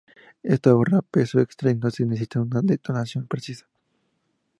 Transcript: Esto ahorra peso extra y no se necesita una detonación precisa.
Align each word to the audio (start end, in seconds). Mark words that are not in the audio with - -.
Esto 0.53 0.71
ahorra 0.71 1.03
peso 1.03 1.39
extra 1.39 1.69
y 1.69 1.75
no 1.75 1.91
se 1.91 2.07
necesita 2.07 2.41
una 2.41 2.61
detonación 2.63 3.27
precisa. 3.27 3.69